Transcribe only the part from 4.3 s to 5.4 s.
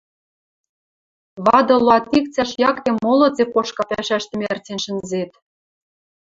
мерцен шӹнзет.